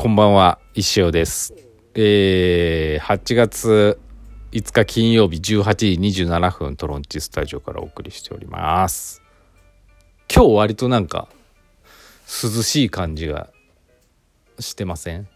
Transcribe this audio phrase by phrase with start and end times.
[0.00, 1.52] こんばんは、石尾です。
[1.94, 4.00] えー、8月
[4.50, 9.20] 5日金曜日18時27分、トロンチスタジオからお送りしております。
[10.34, 11.28] 今日割となんか、
[12.42, 13.50] 涼しい感じが
[14.58, 15.28] してません？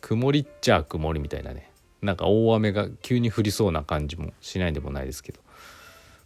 [0.00, 1.70] 曇りっちゃ曇りみたいなね。
[2.02, 5.38] なんか大雨が急に降りそうな感じもしないでもないですけど、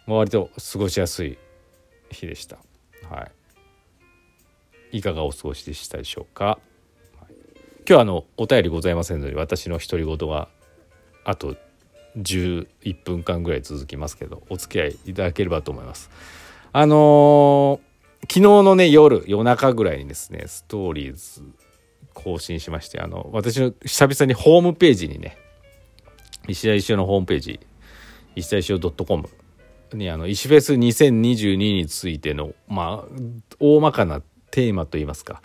[0.06, 1.36] まあ割と過ごしやすい
[2.11, 2.56] 日でした。
[3.11, 3.28] は
[4.91, 4.97] い。
[4.97, 6.59] いかがお過ごしでしたでしょうか？
[7.88, 10.48] 今日あのお便りございませんので私の独り言が
[11.24, 11.56] あと
[12.16, 16.10] 11分間ぐらい続きますけどお付き合いいただければと思います。
[16.72, 21.42] あのー昨日のね夜夜中ぐらいにですねストーリーズ
[22.14, 25.36] 更新しましてあの私の久々にホームページにね
[26.47, 27.60] 石田石尾のホームページ
[28.36, 29.28] 石田石尾 .com
[29.92, 33.08] にあの石フェス2022についてのまあ
[33.58, 35.42] 大まかなテーマといいますか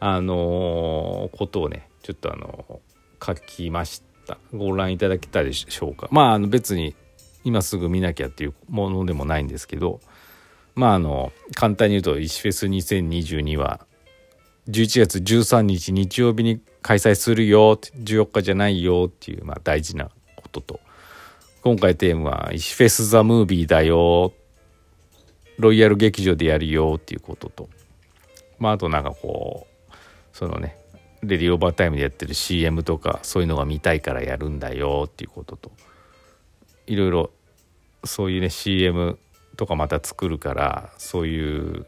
[0.00, 2.80] あのーことをねちょっとあの
[3.24, 4.38] 書きました。
[4.52, 6.08] ご覧いただけたでしょうか。
[6.10, 6.94] まああの別に
[7.44, 10.00] 今すぐ見なきゃっていうものでもないんですけど
[10.74, 13.86] まああの簡単に言うと石フェス2022は
[14.68, 20.80] 11月13日日曜日に開催するよ14日じゃないよっていう、まあ、大事なことと。
[21.62, 24.32] 今回テーマは「石フェス・ザ・ムービーだよ」
[25.58, 27.68] ロイヤル劇場でやるよっていうことと。
[28.58, 29.75] まああとなんかこう
[30.36, 30.76] そのね
[31.22, 35.70] レディオーバータイムでやってる CM とかそういうのが見たいからやるんだよっていうことと
[36.86, 37.30] いろいろ
[38.04, 39.18] そういうね CM
[39.56, 41.86] とかまた作るからそういう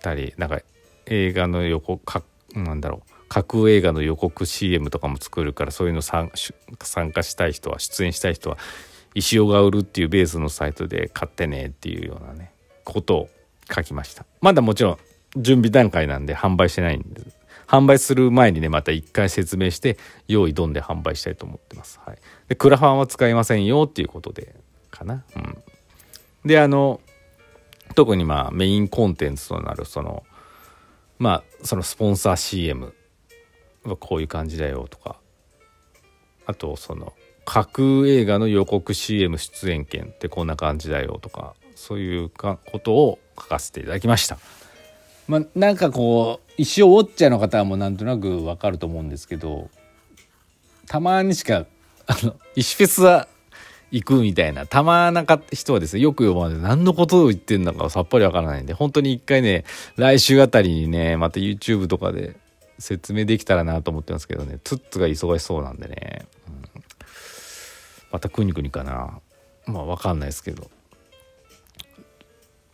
[0.00, 0.60] たりなんか
[1.06, 2.24] 映画の予告か
[2.54, 6.32] なんだろう架空映画の予告 CM とかも作るからそういうの参
[6.82, 8.58] 参加したい人は出演したい人は
[9.14, 12.50] 石尾が売るっていうベースのサイトで買ってねっていうようなね
[12.82, 13.28] ことを
[13.72, 14.26] 書きました。
[14.40, 14.98] まだもちろん
[15.36, 17.35] 準備段階なんで販売してないんです
[17.66, 22.00] 販売する前にねまた一回説明して用意どんで販売したいと思ってます。
[22.04, 22.18] はい、
[22.48, 24.54] でクラファンは使いませんよっていうことで
[24.90, 25.24] かな。
[25.34, 25.62] うん、
[26.44, 27.00] であの
[27.94, 30.24] 特にまあメインコンテンツとなるその
[31.18, 32.94] まあそのスポンサー CM
[33.84, 35.16] はこういう感じだよとか
[36.46, 37.12] あとその
[37.44, 44.38] 架空映画の予告 CM 出演権ってこんな感じだよとかそういうかことを書かせていただきました。
[45.28, 49.68] まあ、なんかこう石尾ウォッチャーの方はもうなんとなくわかると思うんですけど
[50.86, 51.66] たまにしか
[52.06, 53.28] あの石フェスは
[53.90, 59.64] 行くみたいなたまなか人はですねよく読まれて何のことを言ってんだかさっぱりわからないんで本当に一回ね
[59.96, 62.36] 来週あたりにねまた YouTube とかで
[62.78, 66.82] 説明できたらなと思ってますけどねツッツが忙しそうなんでね、うん、
[68.12, 69.20] またくにくにかな。
[69.66, 70.70] まあわかんないですけど。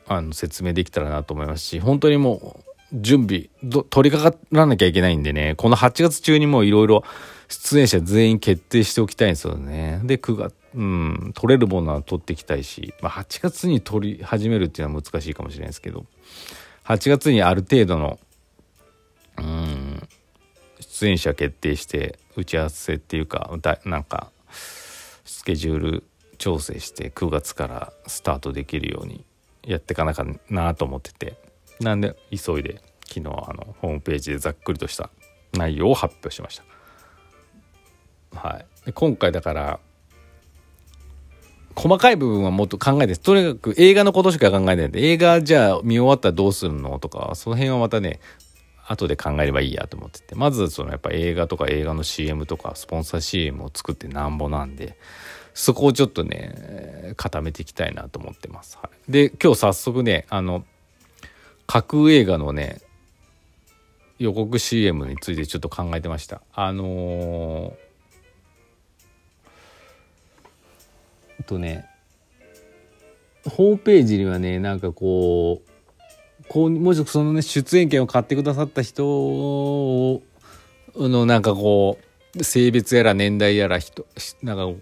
[0.07, 3.49] あの説明できたらなと思いますし本当にもう準備
[3.91, 5.55] 取り掛からなきゃいけないんでね。
[5.57, 7.05] この8月中にもういろいろ
[7.49, 10.01] 出演者全員決定しておきたいんですよね。
[10.05, 16.07] で9月うん取れるものは取っていきたいし、まあ、8月に取り始めるっていうのは難しいかもしれないですけど
[16.85, 18.19] 8月にある程度の
[19.39, 20.09] うん
[20.81, 24.31] 出演者決定して打ち合わせっていうかだなんか
[25.25, 26.05] スケジュール
[26.39, 29.25] 調整して9月からスタートできるように
[29.65, 31.53] やっていかなかなと思ってて。
[31.83, 35.11] なんで急いで昨日あのホームページでざっくりとした
[35.53, 36.61] 内容を発表しまし
[38.33, 38.39] た。
[38.39, 38.87] はい。
[38.87, 39.81] で今回だから
[41.75, 48.21] 細かい部分はもっと考えてとにかく映画のことしか考えないんで映画じゃあ見終わったらどうするのとかその辺はまたね
[48.87, 50.35] 後で考えればいいやと思ってて。
[50.35, 54.97] まずそのやっぱ映画とか映画の CM とかスポンサー CM を作ってなんぼなんで
[55.55, 58.79] そこをちょっとね固めていきたいなと思ってます。
[58.81, 60.65] はい、で今日早速ねあの
[61.67, 62.81] 架空映画のね
[64.19, 66.43] 予告 CM についてちょっと考えてました。
[66.55, 71.89] あのー、とね
[73.45, 80.23] ホームページにはねなんかこうこうもしそのね出演権を買ってくださった人
[80.97, 81.99] のなんかこ
[82.37, 84.07] う性別やら年代やら人
[84.43, 84.81] なんか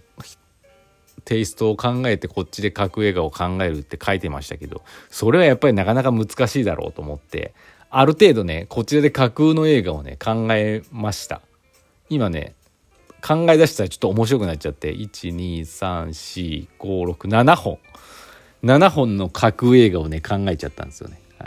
[1.30, 7.54] テイストを考えてこっちで架空映画を考えるって書いてましたけどそれはやっぱりなかなか難しいだろうと思って
[7.88, 11.40] ある程度ねこちらで架空の映画をね考えました。
[12.08, 12.56] 今ね
[13.22, 17.78] 考え出したらちょっと面白くなっちゃって1234567本
[18.64, 21.46] 7本の架空映画をね考えちゃったんですよね、は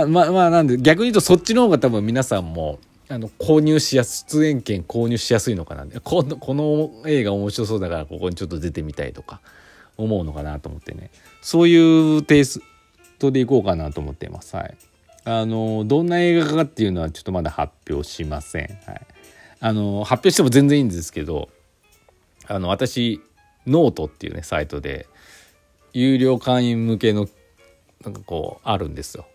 [0.00, 2.78] い、あまあまあなんで逆に言うとそっちの方が多分皆さんも
[3.10, 5.84] あの購入しやす出演権購入しやすいのかな？
[6.00, 9.40] このこの映画面白そうだからここにちょっと出てみたいとか
[9.96, 11.10] 思うのかなと思ってね。
[11.42, 12.60] そういうテイス
[13.18, 14.54] トでいこうかなと思っています。
[14.54, 14.76] はい。
[15.24, 19.06] あのどんな映画かっていうのはちょっとまだ発表しません、はい、
[19.60, 21.50] あの発表しても全然いいんですけど
[22.46, 23.20] あの私
[23.66, 25.06] ノートっていうねサイトで
[25.92, 27.28] 有料会員向けの
[28.02, 29.26] なんかこうあるんですよ。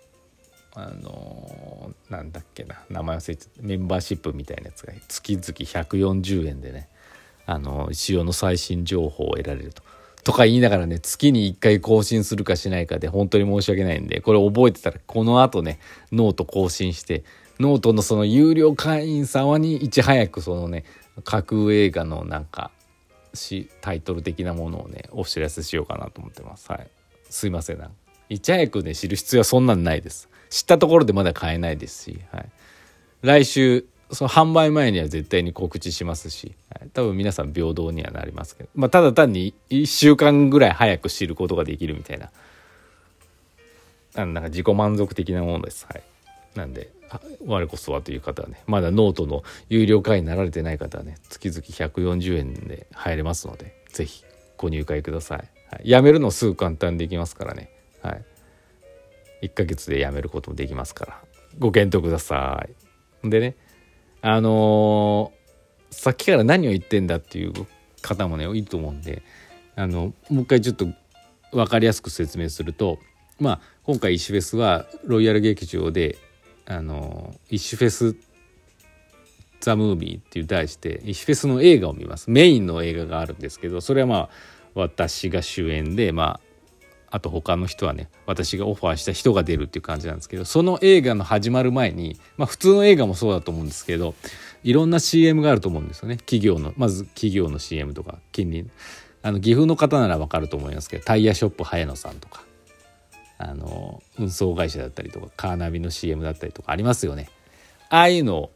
[0.73, 6.87] あの、なんだっけな名前忘れちゃったメンバーシップみたいなやつが月々140円でね
[7.45, 9.83] あの仕様の最新情報を得られると。
[10.23, 15.77] とか言いながらね月に1回更新するかしないかで本当に申し訳ないんでこれ覚えてたらこのあとね
[16.11, 17.23] ノート更新して
[17.59, 20.83] ノートのその有料会員様にいち早くそのね
[21.23, 22.71] 架空映画のなんか
[23.35, 26.71] しタイトル的なものをねお知らせしようかなと思ってます。
[26.71, 26.87] はい、
[27.29, 27.89] すいません
[28.29, 30.27] いち早くね知る必要はそんなんないです。
[30.55, 32.45] 知ったところでまだ買えないですし、はい、
[33.23, 42.31] 来週その販売前には絶対に告知しますし、はい、多分皆さん平等にはなりますけど、まあ、ただ単に1週間ぐらい早く知ることができるみたいな。
[44.15, 45.85] なんか自己満足的なものです。
[45.89, 46.03] はい、
[46.55, 46.89] なんで
[47.45, 54.23] 我こそはという方はねまだノートの有料会員になられてない方はね月々140円で入れますので是非
[54.55, 55.37] ご入会ください。
[55.69, 57.69] はい、やめるのすぐ簡単にできますからね。
[58.01, 58.23] はい。
[59.45, 61.21] 1ヶ月で辞めることもできますから
[61.59, 62.65] ご検討くださ
[63.23, 63.29] い。
[63.29, 63.55] でね
[64.21, 67.53] あのー、さっきから何を言ってんだっていう
[68.01, 69.23] 方もねいいと思うんで
[69.75, 70.87] あのもう一回ちょっと
[71.51, 72.99] 分かりやすく説明すると
[73.39, 76.17] まあ今回石フェスはロイヤル劇場で
[76.65, 78.15] あの石フェス
[79.59, 84.29] ザ・ムービーっていう題して石フェスの映画を見ますメインの映画があるんですけどそれはまあ
[84.75, 86.44] 私が主演でまあ
[87.11, 94.15] あと他の人はね私がオファーした人が出るっていう感じなんですけどその映画の始まる前にまあ普通の映画もそうだと思うんですけど
[94.63, 96.17] いろんな CM があると思うんですよね。
[96.17, 98.69] 企業のまず企業の CM とか近隣
[99.21, 102.43] あの岐阜の方ならわかると思いますけどタイヤショップ早野さんとか。
[103.37, 107.27] あの運送会社だったりとかカーナビの CM だったりとかありますよね。
[107.89, 108.51] ああいうのを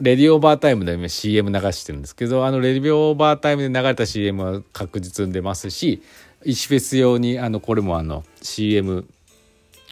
[0.00, 6.02] レディオーバータイムで今 CM 流してるんですけどあのレディオーバータイムで流れた CM は確実に出ますし
[6.44, 9.06] 石フェス用にあのこれもあの CM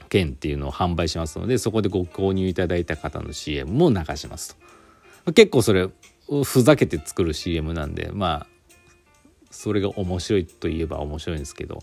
[0.08, 4.56] 券っていうのを販売しますのでそこでご購入いただいた方の CM も流します
[5.25, 5.88] と結構それ
[6.44, 8.47] ふざけて作る CM なんでまあ
[9.50, 11.82] それが面白いといえば面白いんですけど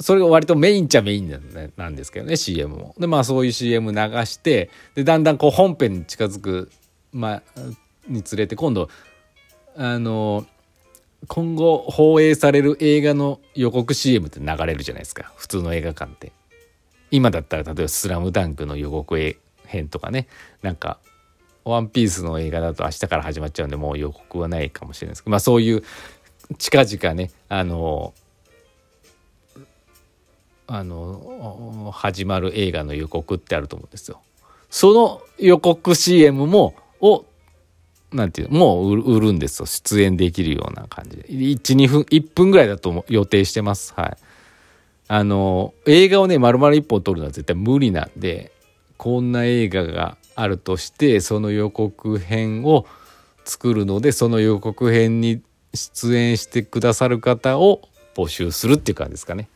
[0.00, 1.30] それが割とメインっちゃメイン
[1.76, 2.94] なんですけどね CM も。
[2.98, 6.70] でまあそういう CM 流してでだんだんこう本編に近づく、
[7.12, 7.42] まあ、
[8.08, 8.88] につれて今度
[9.76, 10.46] あの
[11.28, 15.32] 今後放映される映画の予告 CM って流れるじゃないですか。
[15.36, 16.32] 普通の映画館って。
[17.10, 19.36] 今だったら例えば「スラムダンクの予告
[19.66, 20.26] 編とかね。
[20.62, 20.98] なんか
[21.64, 25.30] 「ワンピースの映画だと明日から始まっちゃうんでもう予告はないかもしれないですけど。
[25.30, 25.84] まあそういう
[26.58, 28.14] 近々ねあの
[30.66, 34.20] あの始まる映画の予告ってあると思うんですよ。
[34.70, 37.26] その予告 CM もを
[38.12, 39.66] なんていうもう売るんですよ。
[39.66, 41.24] 出演できるような感じで。
[41.24, 43.94] 12分1分ぐらいだと予定してます。
[43.94, 44.16] はい。
[45.08, 48.52] あの映画をね丸々1本撮るのは絶対無理なんで
[48.96, 52.86] こんな映画があるとしてその予告編を
[53.44, 55.42] 作るのでその予告編に
[55.74, 57.82] 出演してくださる方を
[58.14, 59.48] 募集するっていう感じですかね。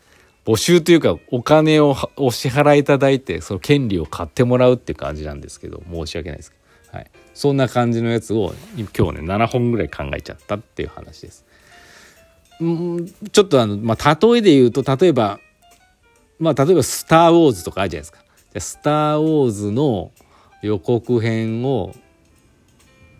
[0.44, 6.65] 募集というかお金をお支払いいただいてその権利を買ってもらうっていう感じなんですけど申し訳ないですけど。
[6.96, 11.44] はい、そんな感じのやつを今日ね7本ぐらい考えちゃったっていう話です。
[12.64, 15.38] んちょっとあの、まあ、例えで言うと例えば
[16.38, 18.20] まあ例えば「スター・ウォーズ」とかあるじゃないですか。
[18.52, 20.10] じゃスター・ウォーズの
[20.62, 21.94] 予告編を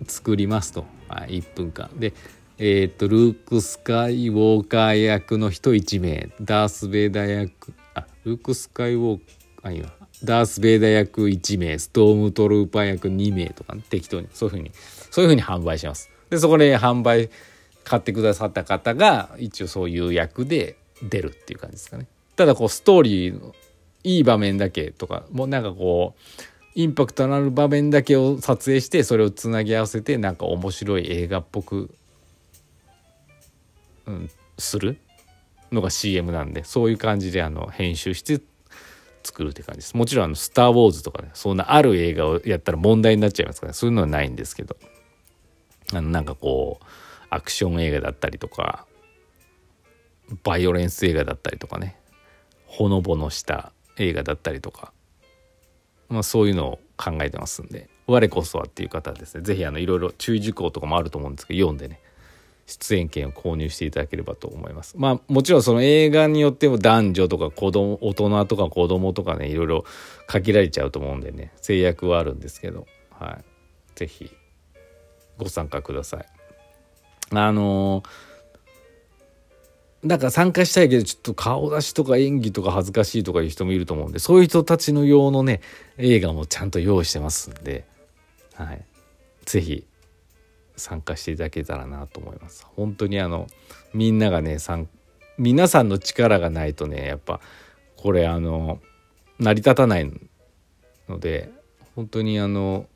[0.07, 1.91] 作りますと、はい、1分間。
[1.97, 2.15] で
[2.59, 6.31] えー、っとルーク・スカイウォーカー役の人1名。
[6.41, 7.75] ダース・ベイダー役。
[7.93, 9.89] あルーク・スカイウォーカーあいいな
[10.27, 14.71] ダース・ベイダー役1名ストームトルーパー役2名とか、ね、適当にそういうふうに
[15.11, 17.31] そういうふうに販売しますでそこで販売
[17.87, 22.07] 買ってくださった方が一応そういう役で出るっていう感じですかね。
[22.35, 23.55] ただこうストーリーの
[24.03, 26.43] いい場面だけとかもうなんかこう
[26.75, 31.95] インパクトのある場面だけを撮影してそれをつなぎ合わせてなんか面白い映画っぽく、
[34.07, 34.99] うん、する
[35.73, 38.41] のが CM なんでそういう感じであの編集して
[39.27, 39.97] 作るって感じです。
[39.97, 44.77] もちろんあの「スター・ウォーズ」とかねそんなある映画をやったら問題になっちゃいますから、ね、そういうのはないんですけど
[45.93, 46.85] あのなんかこう
[47.31, 48.87] アクション映画だったりとか
[50.43, 51.99] バイオレンス映画だったりとかね
[52.67, 54.93] ほのぼのした映画だったりとか、
[56.09, 62.01] まあ、そういうのを考えてますんで我こそはっていう方はですね是非いろいろ注意事項とかもあると思うんですけど読んでね
[62.67, 64.95] 出演権を購入していただければと思います。
[64.99, 69.85] まあもちろんその映画によっても男女とか子供、大人とか子供とかね、いろいろ
[70.27, 73.45] 限られちゃうと思うんでね、制約はあるんですけど、はい。
[73.95, 74.31] 是非
[75.39, 76.27] ご参加ください。
[77.31, 85.61] あのー、なんか参加したいけどちょっと顔出しとか演技とか恥ずかしいとかいう人もいると思うんでそういう人たちの用のね
[85.99, 87.85] 映画もちゃんと用意してますんで、
[88.55, 88.85] はい、
[89.45, 89.87] 是非
[90.77, 92.67] 参加していただけたらなと思います。
[92.77, 93.47] 本当にあの
[93.95, 94.59] みんながね
[95.39, 97.41] 皆さんの力がないとねやっぱ
[97.97, 98.81] これあの
[99.39, 100.11] 成り立たない
[101.09, 101.51] ので
[101.95, 102.87] 本当にあの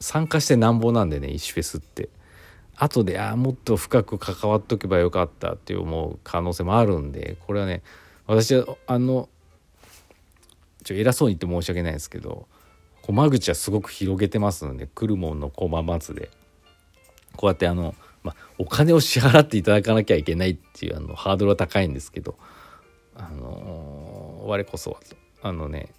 [0.00, 2.08] 参加してなんぼなんでね石フェスって
[2.76, 7.82] 後であもっと深く関わっとけばよかったって思う可能性もあるんでこれはね
[8.26, 9.28] 私はあの
[10.84, 12.46] ちょ偉そうに言って申し訳ないですけど
[13.12, 16.30] 間口はすごく広げてますので来るもんの駒松で
[17.38, 22.36] こうやってあの、まあ、お金を支払っていただかなきゃいけないっていうあのハードルは高いんですけど
[23.14, 25.90] あの我こそはとあのね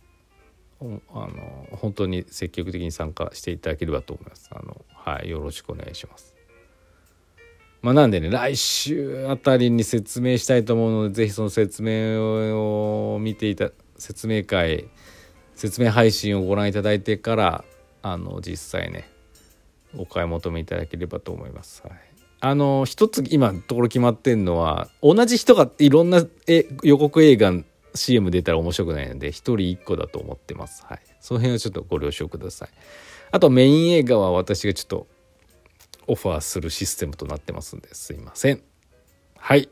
[0.81, 0.98] あの
[1.72, 4.50] 本当に積極的に参加していただければと思います。
[4.51, 6.36] あのはい、よろしくお願いします。
[7.81, 12.19] まあ、なんでね来週あたりに説明したいと思うので是非その説明
[13.15, 14.89] を見ていた説明会
[15.55, 17.63] 説明配信をご覧いただいてから
[18.01, 19.10] あの実際ね
[19.98, 21.84] お買い求めいただければと思います。
[21.84, 22.00] はい、
[22.41, 27.53] あの一つ今ところ決まってんのは同じ人がいろんなえ予告映画
[27.96, 30.86] CM 出たら面白くないので1人1個だと思ってます。
[30.88, 32.69] はい、その辺はちょっとご了承ください。
[33.31, 35.08] あとメイン映画は私がちょっと
[36.08, 38.62] オファーするシステムとなってますんですいません。
[39.38, 39.69] はい。